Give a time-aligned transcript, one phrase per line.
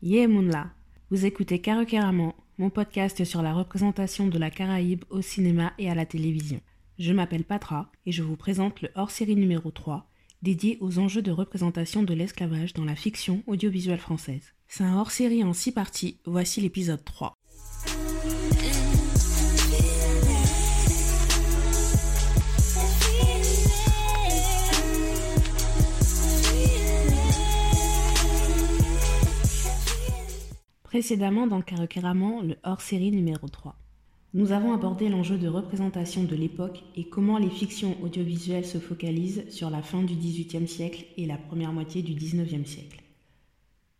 [0.00, 0.70] Yemunla,
[1.10, 5.96] vous écoutez Karukeramon, mon podcast sur la représentation de la Caraïbe au cinéma et à
[5.96, 6.60] la télévision.
[7.00, 10.08] Je m'appelle Patra et je vous présente le hors-série numéro 3,
[10.40, 14.54] dédié aux enjeux de représentation de l'esclavage dans la fiction audiovisuelle française.
[14.68, 17.37] C'est un hors-série en six parties, voici l'épisode 3.
[30.88, 33.76] Précédemment dans Karukeramon, le hors-série numéro 3.
[34.32, 39.44] Nous avons abordé l'enjeu de représentation de l'époque et comment les fictions audiovisuelles se focalisent
[39.50, 43.02] sur la fin du XVIIIe siècle et la première moitié du XIXe siècle.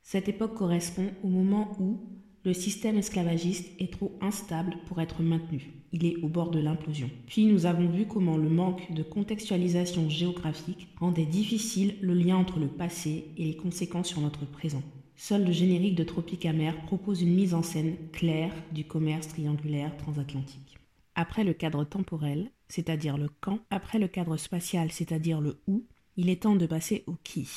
[0.03, 2.01] Cette époque correspond au moment où
[2.45, 5.71] le système esclavagiste est trop instable pour être maintenu.
[5.93, 7.11] Il est au bord de l'implosion.
[7.27, 12.59] Puis nous avons vu comment le manque de contextualisation géographique rendait difficile le lien entre
[12.59, 14.83] le passé et les conséquences sur notre présent.
[15.21, 19.97] Seul le générique de Tropique Amer propose une mise en scène claire du commerce triangulaire
[19.97, 20.79] transatlantique.
[21.17, 25.83] Après le cadre temporel, c'est-à-dire le quand, après le cadre spatial, c'est-à-dire le où,
[26.17, 27.49] il est temps de passer au qui.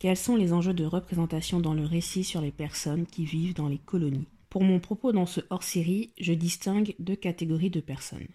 [0.00, 3.68] Quels sont les enjeux de représentation dans le récit sur les personnes qui vivent dans
[3.68, 4.26] les colonies?
[4.50, 8.26] Pour mon propos dans ce hors-série, je distingue deux catégories de personnes,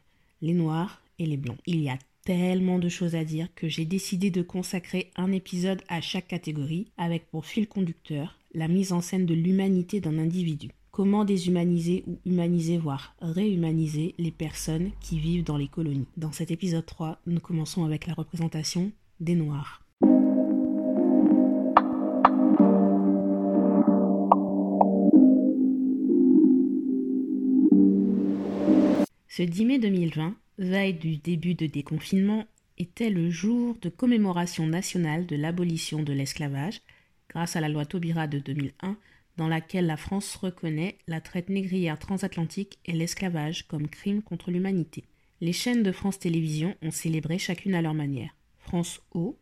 [0.42, 1.60] les noirs et les blancs.
[1.66, 5.82] Il y a tellement de choses à dire que j'ai décidé de consacrer un épisode
[5.90, 10.70] à chaque catégorie avec pour fil conducteur la mise en scène de l'humanité d'un individu.
[10.92, 16.08] Comment déshumaniser ou humaniser, voire réhumaniser les personnes qui vivent dans les colonies.
[16.18, 19.84] Dans cet épisode 3, nous commençons avec la représentation des Noirs.
[29.38, 32.46] Ce 10 mai 2020, veille du début de déconfinement,
[32.80, 36.82] était le jour de commémoration nationale de l'abolition de l'esclavage,
[37.30, 38.98] grâce à la loi Taubira de 2001,
[39.38, 45.04] dans laquelle la France reconnaît la traite négrière transatlantique et l'esclavage comme crime contre l'humanité.
[45.42, 48.32] Les chaînes de France Télévisions ont célébré chacune à leur manière.
[48.58, 49.38] France O,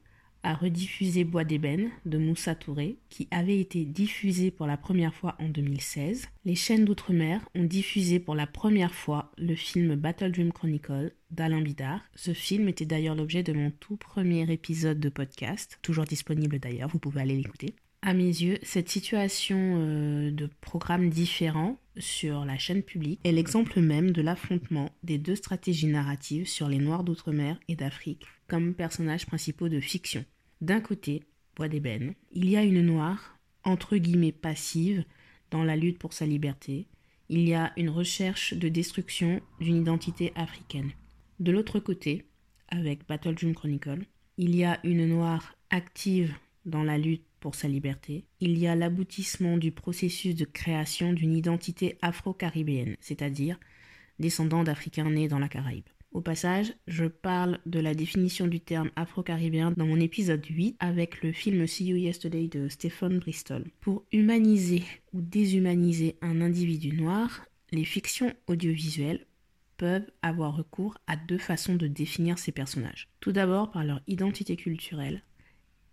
[0.45, 5.35] a rediffusé Bois d'ébène de Moussa Touré, qui avait été diffusé pour la première fois
[5.39, 6.27] en 2016.
[6.45, 11.61] Les chaînes d'outre-mer ont diffusé pour la première fois le film Battle Dream Chronicle d'Alain
[11.61, 12.01] Bidard.
[12.13, 16.89] Ce film était d'ailleurs l'objet de mon tout premier épisode de podcast, toujours disponible d'ailleurs,
[16.89, 17.73] vous pouvez aller l'écouter.
[18.03, 23.79] À mes yeux, cette situation euh, de programmes différents sur la chaîne publique est l'exemple
[23.79, 29.25] même de l'affrontement des deux stratégies narratives sur les Noirs d'outre-mer et d'Afrique comme personnages
[29.25, 30.23] principaux de fiction.
[30.61, 31.23] D'un côté,
[31.55, 35.05] Bois d'ébène, il y a une noire, entre guillemets passive,
[35.51, 36.87] dans la lutte pour sa liberté.
[37.29, 40.91] Il y a une recherche de destruction d'une identité africaine.
[41.39, 42.25] De l'autre côté,
[42.67, 44.05] avec Battle Dream Chronicle,
[44.37, 46.35] il y a une noire active
[46.65, 48.25] dans la lutte pour sa liberté.
[48.39, 53.59] Il y a l'aboutissement du processus de création d'une identité afro-caribéenne, c'est-à-dire
[54.19, 55.85] descendant d'Africains nés dans la Caraïbe.
[56.15, 61.21] Au passage, je parle de la définition du terme afro-caribéen dans mon épisode 8 avec
[61.21, 63.65] le film See You Yesterday de Stephen Bristol.
[63.81, 67.43] Pour humaniser ou déshumaniser un individu noir,
[67.73, 69.25] les fictions audiovisuelles
[69.75, 73.09] peuvent avoir recours à deux façons de définir ces personnages.
[73.19, 75.21] Tout d'abord par leur identité culturelle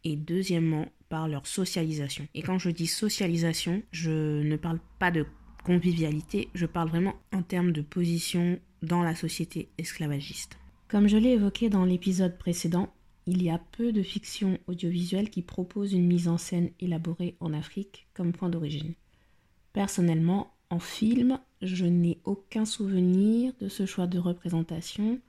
[0.05, 2.29] et deuxièmement par leur socialisation.
[2.35, 5.27] Et quand je dis socialisation, je ne parle pas de
[5.65, 10.59] convivialité, je parle vraiment en termes de position dans la société esclavagiste.
[10.89, 12.93] Comme je l'ai évoqué dans l'épisode précédent,
[13.27, 17.53] il y a peu de fictions audiovisuelles qui proposent une mise en scène élaborée en
[17.55, 18.95] Afrique comme point d'origine.
[19.73, 25.21] Personnellement, en film, je n'ai aucun souvenir de ce choix de représentation,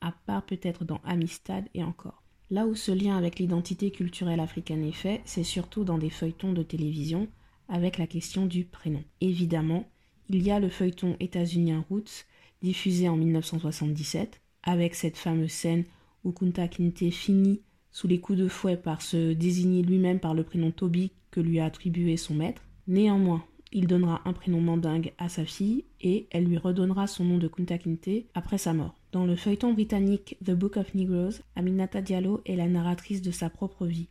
[0.00, 2.22] à part peut-être dans Amistad et encore.
[2.50, 6.52] Là où ce lien avec l'identité culturelle africaine est fait, c'est surtout dans des feuilletons
[6.52, 7.28] de télévision
[7.68, 9.02] avec la question du prénom.
[9.20, 9.88] Évidemment,
[10.28, 12.24] il y a le feuilleton états-unien Roots
[12.62, 15.84] diffusé en 1977, avec cette fameuse scène
[16.24, 20.44] où Kunta Kinte finit sous les coups de fouet par se désigner lui-même par le
[20.44, 22.62] prénom Toby que lui a attribué son maître.
[22.86, 27.38] Néanmoins, il donnera un prénom mandingue à sa fille et elle lui redonnera son nom
[27.38, 28.94] de Kunta Kinte après sa mort.
[29.12, 33.50] Dans le feuilleton britannique The Book of Negroes, Aminata Diallo est la narratrice de sa
[33.50, 34.08] propre vie.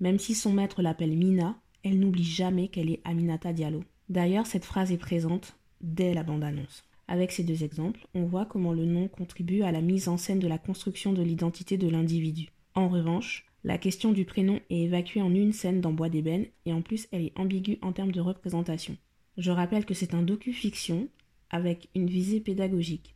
[0.00, 3.82] Même si son maître l'appelle Mina, elle n'oublie jamais qu'elle est Aminata Diallo.
[4.08, 6.84] D'ailleurs, cette phrase est présente dès la bande-annonce.
[7.08, 10.38] Avec ces deux exemples, on voit comment le nom contribue à la mise en scène
[10.38, 12.50] de la construction de l'identité de l'individu.
[12.74, 16.72] En revanche, la question du prénom est évacuée en une scène dans Bois d'ébène et
[16.72, 18.96] en plus elle est ambiguë en termes de représentation.
[19.38, 21.08] Je rappelle que c'est un docu-fiction
[21.50, 23.14] avec une visée pédagogique.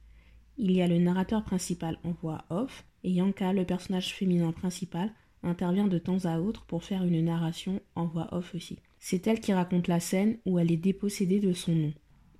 [0.56, 5.12] Il y a le narrateur principal en voix off et Yanka, le personnage féminin principal,
[5.42, 8.78] intervient de temps à autre pour faire une narration en voix off aussi.
[8.98, 11.92] C'est elle qui raconte la scène où elle est dépossédée de son nom.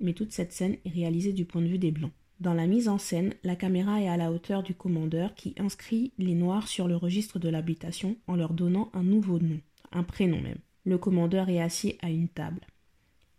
[0.02, 2.12] Mais toute cette scène est réalisée du point de vue des Blancs.
[2.40, 6.12] Dans la mise en scène, la caméra est à la hauteur du commandeur qui inscrit
[6.19, 9.60] les Noirs sur le registre de l'habitation en leur donnant un nouveau nom,
[9.93, 10.58] un prénom même.
[10.84, 12.66] Le commandeur est assis à une table.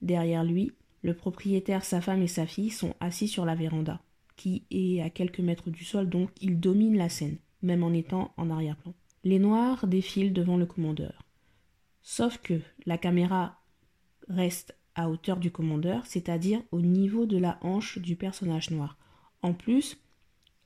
[0.01, 0.71] Derrière lui,
[1.01, 4.01] le propriétaire, sa femme et sa fille sont assis sur la véranda,
[4.37, 8.33] qui est à quelques mètres du sol, donc ils dominent la scène, même en étant
[8.37, 8.93] en arrière-plan.
[9.25, 11.25] Les Noirs défilent devant le commandeur.
[12.01, 13.59] Sauf que la caméra
[14.29, 18.97] reste à hauteur du commandeur, c'est-à-dire au niveau de la hanche du personnage noir.
[19.41, 19.97] En plus,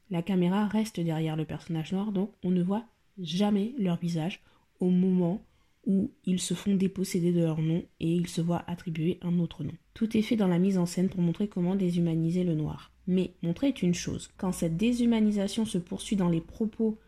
[0.09, 2.85] la caméra reste derrière le personnage noir, donc on ne voit
[3.19, 4.41] jamais leur visage
[4.79, 5.41] au moment
[5.85, 9.63] où ils se font déposséder de leur nom et ils se voient attribuer un autre
[9.63, 9.71] nom.
[9.93, 12.91] Tout est fait dans la mise en scène pour montrer comment déshumaniser le noir.
[13.07, 14.29] Mais montrer est une chose.
[14.37, 16.99] Quand cette déshumanisation se poursuit dans les propos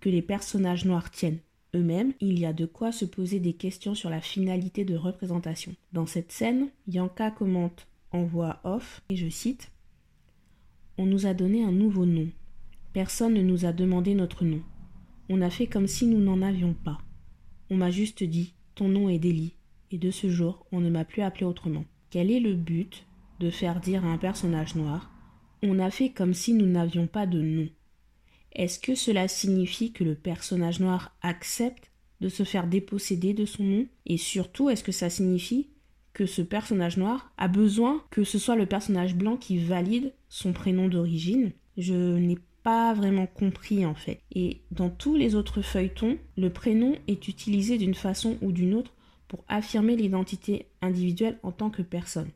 [0.00, 1.40] que les personnages noirs tiennent
[1.74, 5.74] eux-mêmes, il y a de quoi se poser des questions sur la finalité de représentation.
[5.92, 9.70] Dans cette scène, Yanka commente en voix off, et je cite
[10.96, 12.28] On nous a donné un nouveau nom.
[12.92, 14.62] Personne ne nous a demandé notre nom.
[15.28, 16.98] On a fait comme si nous n'en avions pas.
[17.70, 19.54] On m'a juste dit Ton nom est Délie,
[19.90, 21.84] et de ce jour, on ne m'a plus appelé autrement.
[22.10, 23.06] Quel est le but
[23.40, 25.10] de faire dire à un personnage noir
[25.62, 27.68] On a fait comme si nous n'avions pas de nom
[28.52, 31.90] est-ce que cela signifie que le personnage noir accepte
[32.20, 33.86] de se faire déposséder de son nom?
[34.06, 35.68] Et surtout, est-ce que ça signifie
[36.12, 40.52] que ce personnage noir a besoin que ce soit le personnage blanc qui valide son
[40.52, 41.52] prénom d'origine?
[41.76, 44.20] Je n'ai pas vraiment compris en fait.
[44.34, 48.94] Et dans tous les autres feuilletons, le prénom est utilisé d'une façon ou d'une autre
[49.28, 52.30] pour affirmer l'identité individuelle en tant que personne.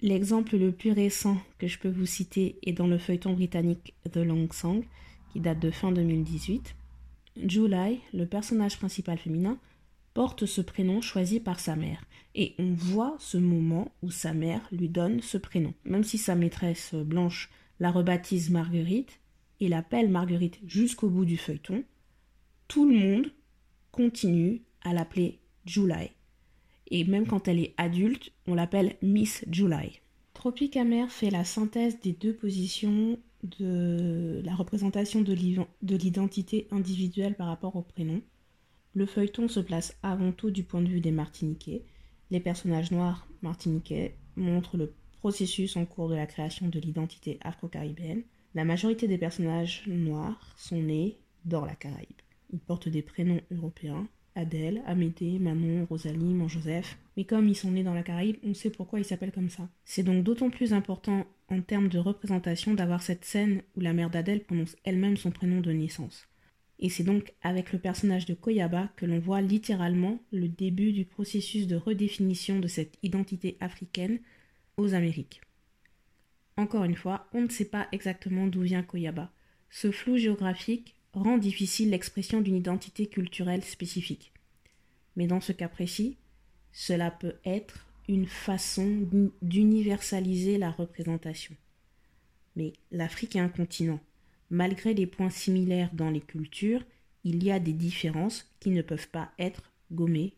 [0.00, 4.18] L'exemple le plus récent que je peux vous citer est dans le feuilleton britannique The
[4.18, 4.84] Long Song,
[5.32, 6.74] qui date de fin 2018.
[7.46, 9.58] July, le personnage principal féminin,
[10.14, 12.02] porte ce prénom choisi par sa mère.
[12.34, 15.74] Et on voit ce moment où sa mère lui donne ce prénom.
[15.84, 19.20] Même si sa maîtresse blanche la rebaptise Marguerite
[19.60, 21.84] et l'appelle Marguerite jusqu'au bout du feuilleton,
[22.66, 23.32] tout le monde
[23.92, 26.10] continue à l'appeler July.
[26.90, 30.00] Et même quand elle est adulte, on l'appelle Miss July.
[30.34, 37.46] Tropic Amer fait la synthèse des deux positions de la représentation de l'identité individuelle par
[37.46, 38.20] rapport au prénom.
[38.94, 41.84] Le feuilleton se place avant tout du point de vue des Martiniquais.
[42.30, 48.22] Les personnages noirs martiniquais montrent le processus en cours de la création de l'identité afro-caribéenne.
[48.54, 52.20] La majorité des personnages noirs sont nés dans la Caraïbe.
[52.50, 54.08] Ils portent des prénoms européens,
[54.38, 56.96] Adèle, Amédée, Manon, Rosalie, Mon-Joseph.
[57.16, 59.68] Mais comme ils sont nés dans la Caraïbe, on sait pourquoi ils s'appellent comme ça.
[59.84, 64.10] C'est donc d'autant plus important en termes de représentation d'avoir cette scène où la mère
[64.10, 66.28] d'Adèle prononce elle-même son prénom de naissance.
[66.78, 71.04] Et c'est donc avec le personnage de Koyaba que l'on voit littéralement le début du
[71.04, 74.20] processus de redéfinition de cette identité africaine
[74.76, 75.40] aux Amériques.
[76.56, 79.32] Encore une fois, on ne sait pas exactement d'où vient Koyaba.
[79.70, 84.32] Ce flou géographique rend difficile l'expression d'une identité culturelle spécifique.
[85.16, 86.16] Mais dans ce cas précis,
[86.72, 89.06] cela peut être une façon
[89.42, 91.54] d'universaliser la représentation.
[92.56, 94.00] Mais l'Afrique est un continent.
[94.50, 96.82] Malgré les points similaires dans les cultures,
[97.24, 100.34] il y a des différences qui ne peuvent pas être gommées,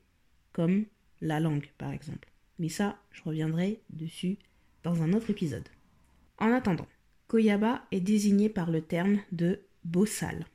[0.52, 0.86] comme
[1.20, 2.28] la langue par exemple.
[2.58, 4.38] Mais ça, je reviendrai dessus
[4.82, 5.68] dans un autre épisode.
[6.38, 6.88] En attendant,
[7.28, 10.46] Koyaba est désigné par le terme de bossal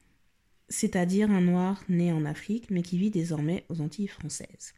[0.69, 4.74] c'est-à-dire un noir né en Afrique mais qui vit désormais aux Antilles françaises.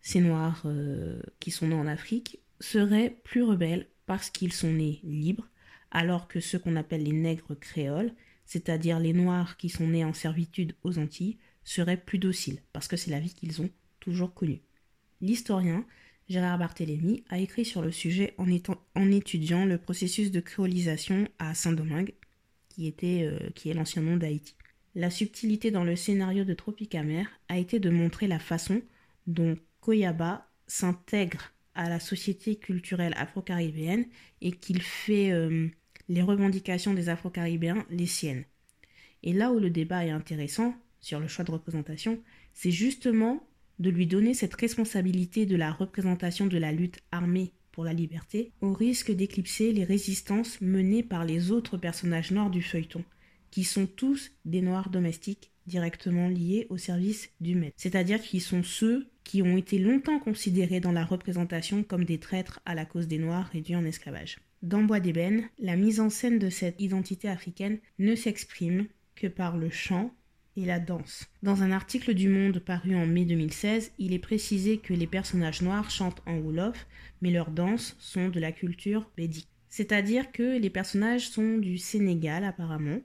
[0.00, 5.00] Ces noirs euh, qui sont nés en Afrique seraient plus rebelles parce qu'ils sont nés
[5.04, 5.48] libres,
[5.90, 8.12] alors que ceux qu'on appelle les nègres créoles,
[8.44, 12.96] c'est-à-dire les noirs qui sont nés en servitude aux Antilles, seraient plus dociles parce que
[12.96, 13.70] c'est la vie qu'ils ont
[14.00, 14.62] toujours connue.
[15.20, 15.86] L'historien
[16.28, 18.46] Gérard Barthélemy a écrit sur le sujet en,
[18.94, 22.14] en étudiant le processus de créolisation à Saint-Domingue,
[22.68, 24.54] qui, était, euh, qui est l'ancien nom d'Haïti.
[24.94, 28.82] La subtilité dans le scénario de Tropicamer a été de montrer la façon
[29.26, 34.04] dont Koyaba s'intègre à la société culturelle afro-caribéenne
[34.42, 35.68] et qu'il fait euh,
[36.08, 38.44] les revendications des afro-caribéens les siennes.
[39.22, 42.20] Et là où le débat est intéressant sur le choix de représentation,
[42.52, 43.46] c'est justement
[43.78, 48.52] de lui donner cette responsabilité de la représentation de la lutte armée pour la liberté,
[48.60, 53.02] au risque d'éclipser les résistances menées par les autres personnages noirs du feuilleton,
[53.52, 57.76] qui sont tous des noirs domestiques directement liés au service du maître.
[57.76, 62.58] C'est-à-dire qu'ils sont ceux qui ont été longtemps considérés dans la représentation comme des traîtres
[62.64, 64.38] à la cause des noirs réduits en esclavage.
[64.62, 69.56] Dans Bois d'ébène, la mise en scène de cette identité africaine ne s'exprime que par
[69.56, 70.12] le chant,
[70.56, 71.26] et la danse.
[71.42, 75.62] Dans un article du Monde paru en mai 2016, il est précisé que les personnages
[75.62, 76.86] noirs chantent en Wolof,
[77.20, 79.48] mais leurs danses sont de la culture védique.
[79.68, 83.00] C'est-à-dire que les personnages sont du Sénégal apparemment.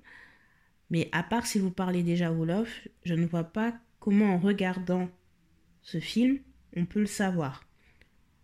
[0.89, 5.09] Mais à part si vous parlez déjà Wolof, je ne vois pas comment en regardant
[5.81, 6.39] ce film,
[6.75, 7.67] on peut le savoir.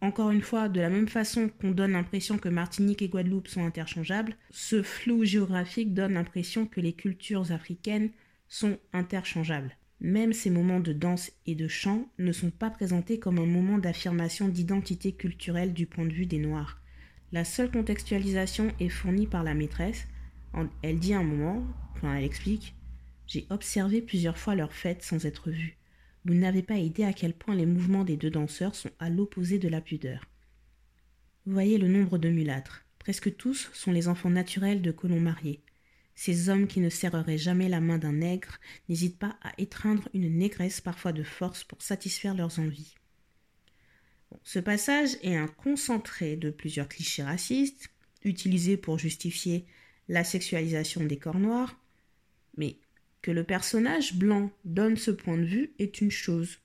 [0.02, 3.66] Encore une fois, de la même façon qu'on donne l'impression que Martinique et Guadeloupe sont
[3.66, 8.10] interchangeables, ce flou géographique donne l'impression que les cultures africaines
[8.50, 9.78] sont interchangeables.
[10.02, 13.78] Même ces moments de danse et de chant ne sont pas présentés comme un moment
[13.78, 16.82] d'affirmation d'identité culturelle du point de vue des Noirs.
[17.32, 20.06] La seule contextualisation est fournie par la maîtresse.
[20.82, 21.66] Elle dit un moment,
[22.00, 22.76] quand elle explique
[23.28, 25.78] J'ai observé plusieurs fois leur fête sans être vue.
[26.26, 29.60] Vous n'avez pas idée à quel point les mouvements des deux danseurs sont à l'opposé
[29.60, 30.26] de la pudeur.
[31.46, 32.86] Voyez le nombre de mulâtres.
[33.00, 35.62] Presque tous sont les enfants naturels de colons mariés.
[36.16, 40.38] Ces hommes qui ne serreraient jamais la main d'un nègre n'hésitent pas à étreindre une
[40.38, 42.96] négresse parfois de force pour satisfaire leurs envies.
[44.44, 47.90] ce passage est un concentré de plusieurs clichés racistes,
[48.24, 49.66] utilisés pour justifier
[50.08, 51.80] la sexualisation des corps noirs,
[52.58, 52.78] mais
[53.22, 56.60] que le personnage blanc donne ce point de vue est une chose.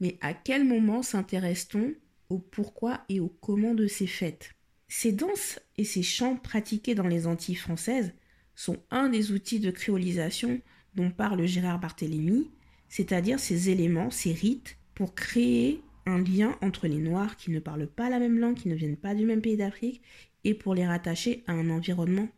[0.00, 1.94] Mais à quel moment s'intéresse-t-on
[2.28, 4.52] au pourquoi et au comment de ces fêtes?
[4.88, 8.12] Ces danses et ces chants pratiqués dans les Antilles françaises
[8.54, 10.60] sont un des outils de créolisation
[10.94, 12.50] dont parle Gérard Barthélemy,
[12.88, 17.88] c'est-à-dire ces éléments, ces rites, pour créer un lien entre les Noirs qui ne parlent
[17.88, 20.02] pas la même langue, qui ne viennent pas du même pays d'Afrique,
[20.44, 22.28] et pour les rattacher à un environnement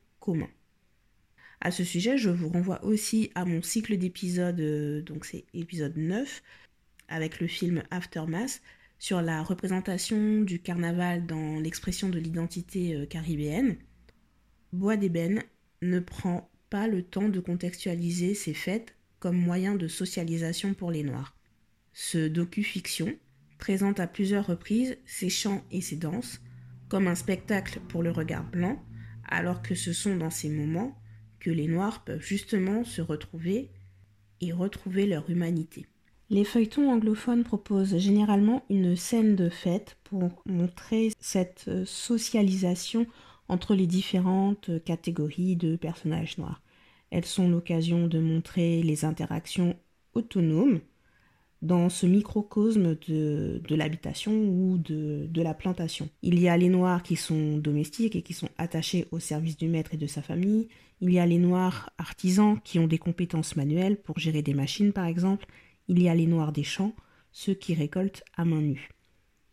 [1.60, 5.96] À ce sujet, je vous renvoie aussi à mon cycle d'épisodes, euh, donc c'est épisode
[5.96, 6.42] 9,
[7.08, 8.60] avec le film Aftermath,
[8.98, 13.76] sur la représentation du carnaval dans l'expression de l'identité euh, caribéenne.
[14.72, 15.42] Bois d'ébène
[15.82, 21.02] ne prend pas le temps de contextualiser ces fêtes comme moyen de socialisation pour les
[21.02, 21.36] Noirs.
[21.92, 23.16] Ce docu-fiction
[23.58, 26.40] présente à plusieurs reprises ces chants et ces danses
[26.88, 28.82] comme un spectacle pour le regard blanc,
[29.28, 30.96] alors que ce sont dans ces moments
[31.40, 33.70] que les Noirs peuvent justement se retrouver
[34.40, 35.86] et retrouver leur humanité.
[36.30, 43.06] Les feuilletons anglophones proposent généralement une scène de fête pour montrer cette socialisation
[43.48, 46.60] entre les différentes catégories de personnages noirs.
[47.10, 49.76] Elles sont l'occasion de montrer les interactions
[50.12, 50.80] autonomes
[51.60, 56.08] dans ce microcosme de, l'habitation ou de, de, la plantation.
[56.22, 59.68] Il y a les noirs qui sont domestiques et qui sont attachés au service du
[59.68, 60.68] maître et de sa famille.
[61.00, 64.92] Il y a les noirs artisans qui ont des compétences manuelles pour gérer des machines
[64.92, 65.46] par exemple.
[65.88, 66.94] Il y a les noirs des champs,
[67.32, 68.90] ceux qui récoltent à main nue.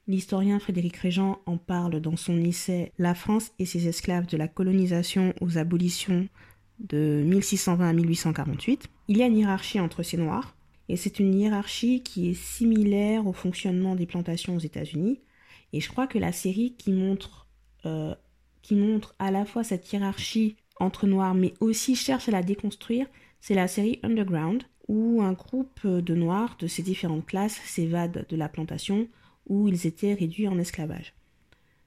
[0.08, 4.48] L'historien Frédéric Régent en parle dans son essai La France et ses esclaves de la
[4.48, 6.28] colonisation aux abolitions
[6.80, 8.90] de 1620 à 1848.
[9.08, 10.56] Il y a une hiérarchie entre ces noirs,
[10.88, 15.20] et c'est une hiérarchie qui est similaire au fonctionnement des plantations aux États-Unis.
[15.74, 17.48] Et je crois que la série qui montre,
[17.86, 18.14] euh,
[18.62, 23.08] qui montre à la fois cette hiérarchie entre noirs, mais aussi cherche à la déconstruire,
[23.42, 28.36] c'est la série Underground, où un groupe de noirs de ces différentes classes s'évade de
[28.36, 29.08] la plantation,
[29.48, 31.14] où ils étaient réduits en esclavage.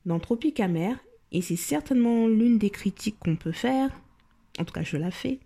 [0.06, 0.98] Dans Tropique amer,
[1.30, 3.90] et c'est certainement l'une des critiques qu'on peut faire,
[4.58, 5.40] en tout cas je la fais,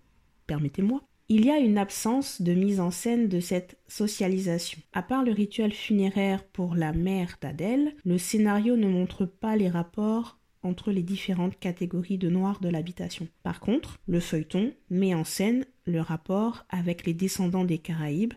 [0.47, 1.01] permettez-moi,
[1.35, 4.79] il y a une absence de mise en scène de cette socialisation.
[4.93, 9.67] À part le rituel funéraire pour la mère d'Adèle, le scénario ne montre pas les
[9.67, 13.27] rapports entre les différentes catégories de noirs de l'habitation.
[13.41, 18.35] Par contre, le feuilleton met en scène le rapport avec les descendants des Caraïbes,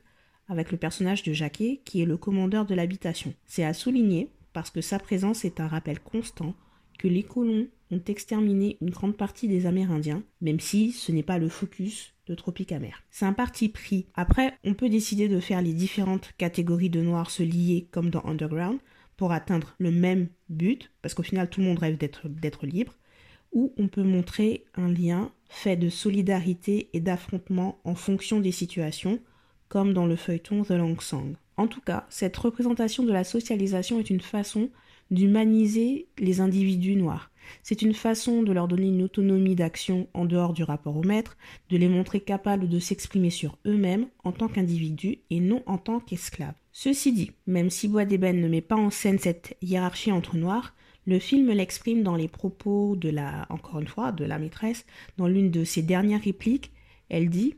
[0.49, 3.35] avec le personnage de Jacquet qui est le commandeur de l'habitation.
[3.45, 6.55] C'est à souligner parce que sa présence est un rappel constant
[6.99, 11.37] que les colons ont exterminé une grande partie des Amérindiens, même si ce n'est pas
[11.37, 13.03] le focus de Tropique Amer.
[13.11, 14.07] C'est un parti pris.
[14.15, 18.25] Après, on peut décider de faire les différentes catégories de noirs se lier comme dans
[18.25, 18.79] Underground
[19.17, 22.95] pour atteindre le même but, parce qu'au final tout le monde rêve d'être libre,
[23.53, 29.21] ou on peut montrer un lien fait de solidarité et d'affrontement en fonction des situations,
[29.69, 31.37] comme dans le feuilleton The Long Song.
[31.57, 34.69] En tout cas, cette représentation de la socialisation est une façon
[35.11, 37.31] d'humaniser les individus noirs.
[37.63, 41.37] C'est une façon de leur donner une autonomie d'action en dehors du rapport au maître,
[41.71, 46.01] de les montrer capables de s'exprimer sur eux-mêmes en tant qu'individus et non en tant
[46.01, 46.55] qu'esclaves.
[46.73, 50.75] Ceci dit, même si Bois d'ébène ne met pas en scène cette hiérarchie entre noirs,
[51.07, 54.85] le film l'exprime dans les propos de la, encore une fois, de la maîtresse,
[55.17, 56.73] dans l'une de ses dernières répliques,
[57.09, 57.55] elle dit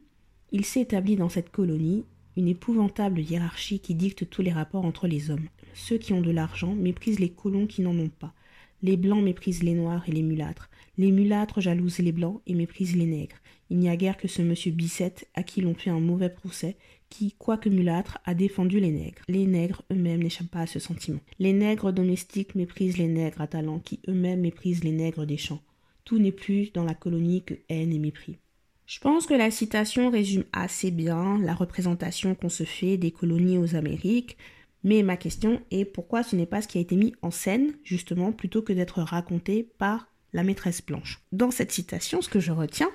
[0.52, 2.04] Il s'est établi dans cette colonie
[2.37, 5.49] une épouvantable hiérarchie qui dicte tous les rapports entre les hommes.
[5.75, 8.33] Ceux qui ont de l'argent méprisent les colons qui n'en ont pas.
[8.82, 10.70] Les blancs méprisent les noirs et les mulâtres.
[10.97, 13.37] Les mulâtres jalousent les blancs et méprisent les nègres.
[13.70, 16.76] Il n'y a guère que ce monsieur Bicette à qui l'on fait un mauvais procès,
[17.11, 19.23] qui, quoique mulâtre, a défendu les nègres.
[19.28, 21.20] Les nègres eux-mêmes n'échappent pas à ce sentiment.
[21.38, 25.62] Les nègres domestiques méprisent les nègres à talent, qui eux-mêmes méprisent les nègres des champs.
[26.04, 28.38] Tout n'est plus dans la colonie que haine et mépris.
[28.87, 33.58] Je pense que la citation résume assez bien la représentation qu'on se fait des colonies
[33.58, 34.38] aux Amériques,
[34.85, 37.73] mais ma question est pourquoi ce n'est pas ce qui a été mis en scène,
[37.85, 41.20] justement, plutôt que d'être raconté par la maîtresse blanche?
[41.32, 42.90] Dans cette citation, ce que je retiens,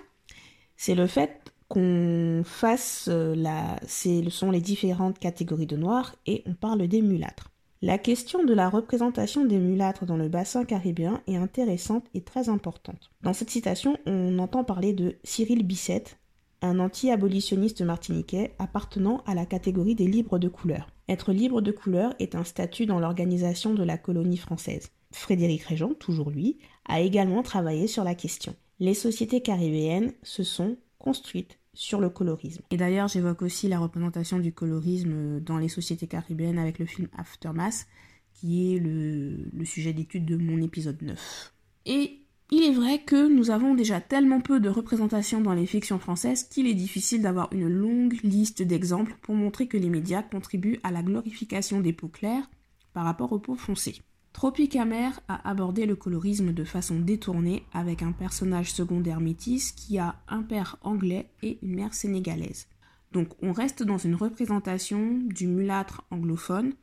[0.77, 6.43] c'est le fait qu'on fasse euh, la, ce sont les différentes catégories de noirs et
[6.45, 7.49] on parle des mulâtres.
[7.81, 12.47] La question de la représentation des mulâtres dans le bassin caribéen est intéressante et très
[12.47, 13.11] importante.
[13.23, 16.17] Dans cette citation, on entend parler de Cyril Bissette,
[16.61, 20.92] un anti-abolitionniste martiniquais appartenant à la catégorie des libres de couleur.
[21.09, 24.89] Être libre de couleur est un statut dans l'organisation de la colonie française.
[25.11, 28.55] Frédéric Régent, toujours lui, a également travaillé sur la question.
[28.79, 32.63] Les sociétés caribéennes se sont construites sur le colorisme.
[32.71, 37.07] Et d'ailleurs, j'évoque aussi la représentation du colorisme dans les sociétés caribéennes avec le film
[37.17, 37.87] Aftermath,
[38.33, 41.53] qui est le, sujet d'étude de mon épisode 9.
[41.85, 42.19] Et
[42.55, 46.43] il est vrai que nous avons déjà tellement peu de représentations dans les fictions françaises
[46.43, 50.91] qu'il est difficile d'avoir une longue liste d'exemples pour montrer que les médias contribuent à
[50.91, 52.47] la glorification des peaux claires
[52.93, 54.01] par rapport aux peaux foncées.
[54.33, 59.97] Tropique amer a abordé le colorisme de façon détournée avec un personnage secondaire métis qui
[59.97, 62.67] a un père anglais et une mère sénégalaise.
[63.13, 66.73] Donc on reste dans une représentation du mulâtre anglophone,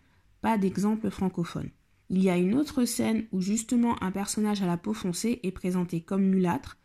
[0.40, 1.70] pas d'exemple francophone.
[2.12, 5.52] Il y a une autre scène où justement un personnage à la peau foncée est
[5.52, 6.76] présenté comme mulâtre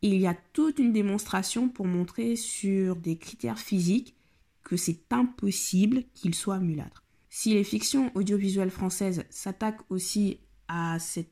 [0.00, 4.16] et il y a toute une démonstration pour montrer sur des critères physiques
[4.64, 7.04] que c'est impossible qu'il soit mulâtre.
[7.28, 10.38] Si les fictions audiovisuelles françaises s'attaquent aussi
[10.68, 11.28] à cette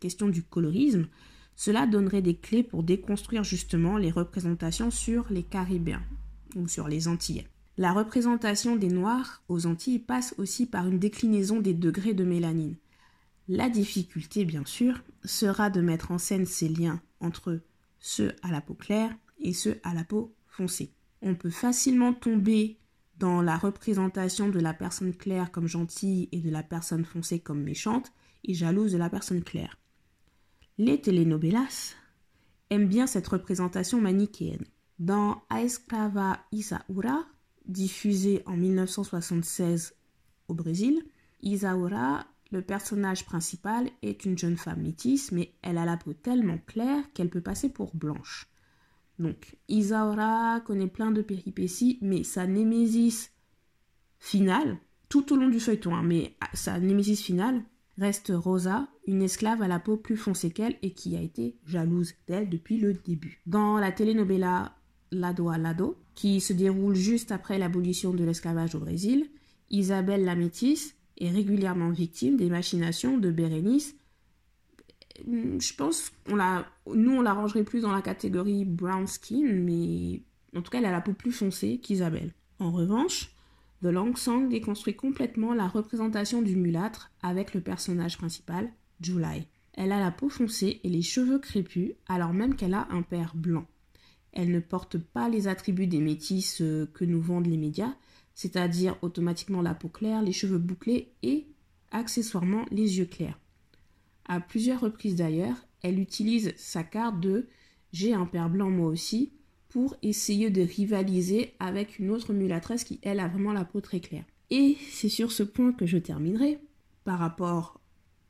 [0.00, 1.06] question du colorisme,
[1.54, 6.02] cela donnerait des clés pour déconstruire justement les représentations sur les Caribéens
[6.56, 7.46] ou sur les Antillais.
[7.80, 12.76] La représentation des Noirs aux Antilles passe aussi par une déclinaison des degrés de mélanine.
[13.48, 17.58] La difficulté, bien sûr, sera de mettre en scène ces liens entre
[17.98, 20.92] ceux à la peau claire et ceux à la peau foncée.
[21.22, 22.76] On peut facilement tomber
[23.16, 27.62] dans la représentation de la personne claire comme gentille et de la personne foncée comme
[27.62, 28.12] méchante
[28.44, 29.78] et jalouse de la personne claire.
[30.76, 31.94] Les telenovelas
[32.68, 34.66] aiment bien cette représentation manichéenne.
[34.98, 37.24] Dans Aescrava Isaura,
[37.66, 39.94] diffusé en 1976
[40.48, 41.02] au Brésil,
[41.42, 46.58] Isaura, le personnage principal, est une jeune femme métisse, mais elle a la peau tellement
[46.66, 48.48] claire qu'elle peut passer pour blanche.
[49.18, 53.30] Donc, Isaura connaît plein de péripéties, mais sa némésis
[54.18, 57.62] finale, tout au long du feuilleton, hein, mais sa némésis finale
[57.98, 62.14] reste Rosa, une esclave à la peau plus foncée qu'elle et qui a été jalouse
[62.26, 63.42] d'elle depuis le début.
[63.46, 64.74] Dans la telenovela
[65.12, 69.30] Lado a Lado, qui se déroule juste après l'abolition de l'esclavage au Brésil,
[69.70, 73.94] Isabelle la est régulièrement victime des machinations de Bérénice
[75.26, 79.46] Mm, je pense qu'on la, nous on la rangerait plus dans la catégorie brown skin,
[79.46, 80.22] mais
[80.56, 82.32] en tout cas elle a la peau plus foncée qu'Isabelle.
[82.58, 83.30] En revanche,
[83.82, 89.46] The Long Song déconstruit complètement la représentation du mulâtre avec le personnage principal, July.
[89.74, 93.34] Elle a la peau foncée et les cheveux crépus alors même qu'elle a un père
[93.34, 93.66] blanc.
[94.32, 97.94] Elle ne porte pas les attributs des métis euh, que nous vendent les médias,
[98.34, 101.46] c'est-à-dire automatiquement la peau claire, les cheveux bouclés et
[101.90, 103.38] accessoirement les yeux clairs.
[104.26, 107.46] À plusieurs reprises d'ailleurs, elle utilise sa carte de
[107.92, 109.32] j'ai un père blanc moi aussi
[109.68, 114.00] pour essayer de rivaliser avec une autre mulâtresse qui, elle, a vraiment la peau très
[114.00, 114.24] claire.
[114.50, 116.58] Et c'est sur ce point que je terminerai.
[117.04, 117.80] Par rapport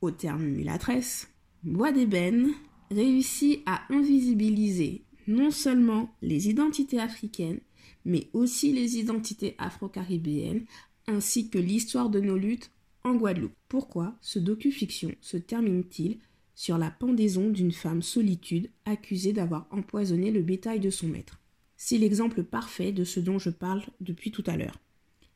[0.01, 1.31] au terme mulâtresse,
[1.63, 2.51] Bois d'ébène
[2.89, 7.61] réussit à invisibiliser non seulement les identités africaines,
[8.05, 10.65] mais aussi les identités afro-caribéennes,
[11.07, 12.71] ainsi que l'histoire de nos luttes
[13.03, 13.55] en Guadeloupe.
[13.67, 16.19] Pourquoi ce docu-fiction se termine-t-il
[16.53, 21.39] sur la pendaison d'une femme solitude accusée d'avoir empoisonné le bétail de son maître?
[21.77, 24.79] C'est l'exemple parfait de ce dont je parle depuis tout à l'heure.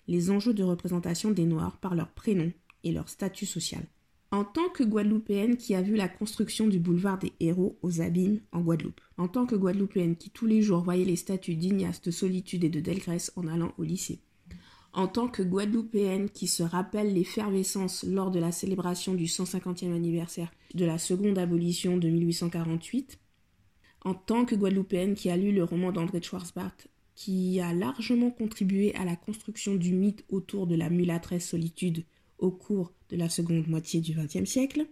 [0.07, 2.51] Les enjeux de représentation des Noirs par leur prénom
[2.83, 3.83] et leur statut social.
[4.31, 8.41] En tant que Guadeloupéenne qui a vu la construction du boulevard des héros aux Abîmes
[8.51, 12.11] en Guadeloupe, en tant que Guadeloupéenne qui tous les jours voyait les statues d'Ignace, de
[12.11, 14.19] Solitude et de Delgrès en allant au lycée,
[14.93, 20.51] en tant que Guadeloupéenne qui se rappelle l'effervescence lors de la célébration du 150e anniversaire
[20.73, 23.19] de la seconde abolition de 1848,
[24.05, 26.75] en tant que Guadeloupéenne qui a lu le roman d'André Schwarzbart,
[27.15, 32.03] qui a largement contribué à la construction du mythe autour de la mulâtresse solitude
[32.37, 34.87] au cours de la seconde moitié du XXe siècle,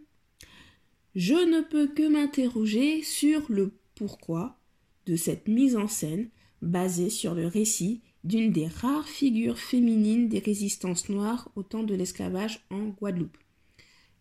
[1.16, 4.58] je ne peux que m'interroger sur le pourquoi
[5.06, 6.30] de cette mise en scène
[6.62, 11.94] basée sur le récit d'une des rares figures féminines des résistances noires au temps de
[11.94, 13.38] l'esclavage en Guadeloupe.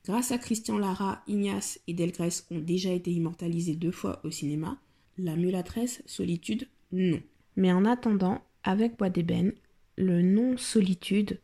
[0.05, 4.79] Grâce à Christian Lara, Ignace et Delgrès ont déjà été immortalisés deux fois au cinéma.
[5.17, 7.21] La mulâtresse Solitude, non.
[7.55, 9.53] Mais en attendant, avec Bois d'ébène,
[9.97, 11.39] le nom Solitude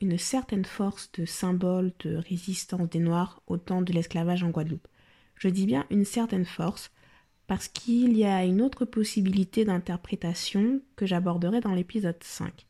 [0.00, 4.86] une certaine force de symbole de résistance des Noirs au temps de l'esclavage en Guadeloupe.
[5.36, 6.90] Je dis bien une certaine force,
[7.46, 12.66] parce qu'il y a une autre possibilité d'interprétation que j'aborderai dans l'épisode 5.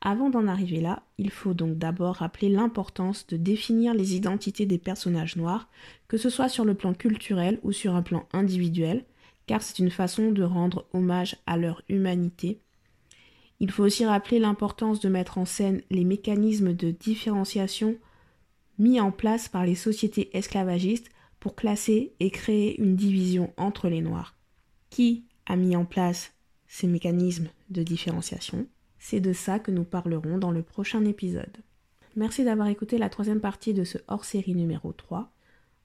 [0.00, 4.78] Avant d'en arriver là, il faut donc d'abord rappeler l'importance de définir les identités des
[4.78, 5.68] personnages noirs,
[6.08, 9.04] que ce soit sur le plan culturel ou sur un plan individuel,
[9.46, 12.60] car c'est une façon de rendre hommage à leur humanité.
[13.62, 17.96] Il faut aussi rappeler l'importance de mettre en scène les mécanismes de différenciation
[18.76, 24.00] mis en place par les sociétés esclavagistes pour classer et créer une division entre les
[24.00, 24.34] Noirs.
[24.90, 26.32] Qui a mis en place
[26.66, 28.66] ces mécanismes de différenciation?
[28.98, 31.58] C'est de ça que nous parlerons dans le prochain épisode.
[32.16, 35.30] Merci d'avoir écouté la troisième partie de ce hors-série numéro 3.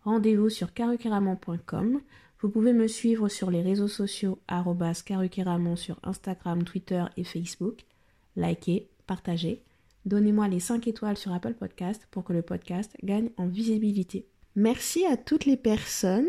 [0.03, 2.01] Rendez-vous sur carucaraman.com.
[2.39, 4.39] Vous pouvez me suivre sur les réseaux sociaux
[5.06, 7.86] carucaraman sur Instagram, Twitter et Facebook.
[8.36, 9.63] Likez, partagez.
[10.06, 14.28] Donnez-moi les 5 étoiles sur Apple Podcast pour que le podcast gagne en visibilité.
[14.56, 16.28] Merci à toutes les personnes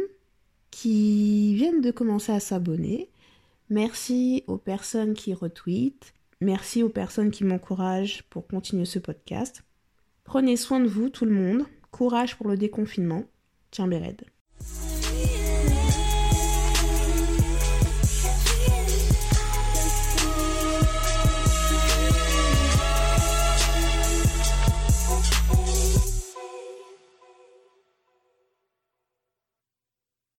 [0.71, 3.11] qui viennent de commencer à s'abonner.
[3.69, 6.15] Merci aux personnes qui retweetent.
[6.41, 9.63] Merci aux personnes qui m'encouragent pour continuer ce podcast.
[10.25, 11.65] Prenez soin de vous, tout le monde.
[11.91, 13.25] Courage pour le déconfinement.
[13.71, 14.25] Tiens, Béred.